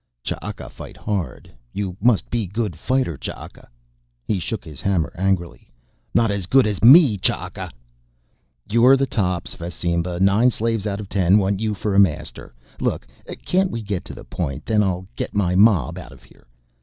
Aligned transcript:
"Ch'aka 0.23 0.67
fight 0.69 0.97
hard. 0.97 1.51
You 1.73 1.95
must 2.01 2.27
be 2.31 2.47
good 2.47 2.75
fighter 2.75 3.19
Ch'aka." 3.19 3.67
He 4.25 4.39
shook 4.39 4.65
his 4.65 4.81
hammer 4.81 5.13
angrily. 5.15 5.69
"Not 6.15 6.31
as 6.31 6.47
good 6.47 6.65
as 6.65 6.81
me, 6.83 7.19
Ch'aka!" 7.19 7.69
"You're 8.67 8.97
the 8.97 9.05
tops, 9.05 9.53
Fasimba, 9.53 10.19
nine 10.19 10.49
slaves 10.49 10.87
out 10.87 10.99
of 10.99 11.07
ten 11.07 11.37
want 11.37 11.59
you 11.59 11.75
for 11.75 11.93
a 11.93 11.99
master. 11.99 12.55
Look, 12.79 13.05
can't 13.45 13.69
we 13.69 13.83
get 13.83 14.03
to 14.05 14.15
the 14.15 14.23
point, 14.23 14.65
then 14.65 14.81
I'll 14.81 15.05
get 15.15 15.35
my 15.35 15.53
mob 15.53 15.99
out 15.99 16.11
of 16.13 16.23
here." 16.23 16.47